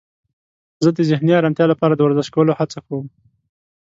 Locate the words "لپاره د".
1.69-2.01